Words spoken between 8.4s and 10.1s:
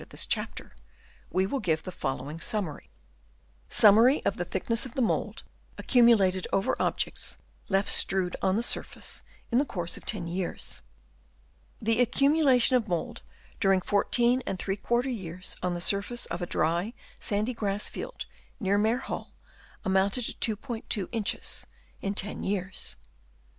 on the Surface, in the course of